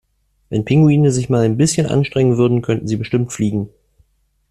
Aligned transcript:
Wenn 0.49 0.65
Pinguine 0.65 1.11
sich 1.11 1.29
mal 1.29 1.43
ein 1.45 1.57
bisschen 1.57 1.85
anstrengen 1.85 2.35
würden, 2.37 2.63
könnten 2.63 2.87
sie 2.87 2.95
bestimmt 2.97 3.31
fliegen! 3.33 3.69